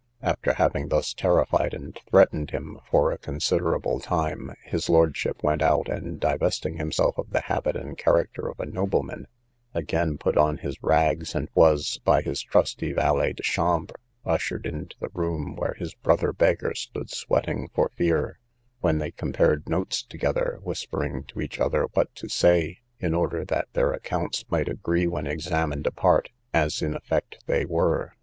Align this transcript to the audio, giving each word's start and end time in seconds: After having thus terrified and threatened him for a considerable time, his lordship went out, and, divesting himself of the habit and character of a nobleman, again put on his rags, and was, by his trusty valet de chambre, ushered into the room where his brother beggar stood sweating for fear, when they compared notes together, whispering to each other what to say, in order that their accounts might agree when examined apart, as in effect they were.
After 0.23 0.53
having 0.53 0.87
thus 0.87 1.13
terrified 1.13 1.75
and 1.75 1.95
threatened 2.09 2.49
him 2.49 2.79
for 2.89 3.11
a 3.11 3.19
considerable 3.19 3.99
time, 3.99 4.51
his 4.65 4.89
lordship 4.89 5.43
went 5.43 5.61
out, 5.61 5.87
and, 5.89 6.19
divesting 6.19 6.77
himself 6.77 7.19
of 7.19 7.29
the 7.29 7.41
habit 7.41 7.75
and 7.75 7.95
character 7.95 8.47
of 8.49 8.59
a 8.59 8.65
nobleman, 8.65 9.27
again 9.75 10.17
put 10.17 10.37
on 10.39 10.57
his 10.57 10.81
rags, 10.81 11.35
and 11.35 11.49
was, 11.53 11.99
by 12.03 12.23
his 12.23 12.41
trusty 12.41 12.93
valet 12.93 13.33
de 13.33 13.43
chambre, 13.43 13.93
ushered 14.25 14.65
into 14.65 14.95
the 14.99 15.11
room 15.13 15.55
where 15.55 15.75
his 15.75 15.93
brother 15.93 16.33
beggar 16.33 16.73
stood 16.73 17.11
sweating 17.11 17.69
for 17.75 17.91
fear, 17.95 18.39
when 18.79 18.97
they 18.97 19.11
compared 19.11 19.69
notes 19.69 20.01
together, 20.01 20.57
whispering 20.63 21.25
to 21.25 21.39
each 21.39 21.59
other 21.59 21.83
what 21.93 22.11
to 22.15 22.27
say, 22.27 22.79
in 22.99 23.13
order 23.13 23.45
that 23.45 23.67
their 23.73 23.93
accounts 23.93 24.45
might 24.49 24.67
agree 24.67 25.05
when 25.05 25.27
examined 25.27 25.85
apart, 25.85 26.29
as 26.55 26.81
in 26.81 26.95
effect 26.95 27.37
they 27.45 27.65
were. 27.65 28.13